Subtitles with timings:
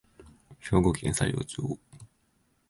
[0.59, 1.77] 兵庫県佐用町